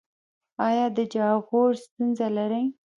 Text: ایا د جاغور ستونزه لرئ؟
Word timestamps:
ایا 0.67 0.85
د 0.97 0.99
جاغور 1.13 1.71
ستونزه 1.83 2.27
لرئ؟ 2.37 2.65